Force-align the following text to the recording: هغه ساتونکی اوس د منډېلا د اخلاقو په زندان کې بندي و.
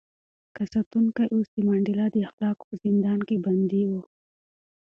هغه 0.53 0.65
ساتونکی 0.73 1.25
اوس 1.33 1.47
د 1.53 1.57
منډېلا 1.67 2.05
د 2.11 2.15
اخلاقو 2.29 2.67
په 2.69 2.75
زندان 2.83 3.19
کې 3.27 3.35
بندي 3.45 3.83
و. 3.89 3.91